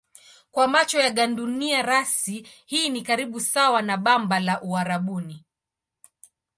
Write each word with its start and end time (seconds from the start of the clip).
Kwa 0.51 0.67
macho 0.67 0.99
ya 0.99 1.09
gandunia 1.09 1.81
rasi 1.81 2.47
hii 2.65 2.89
ni 2.89 3.01
karibu 3.01 3.39
sawa 3.39 3.81
na 3.81 3.97
bamba 3.97 4.39
la 4.39 4.61
Uarabuni. 4.61 5.45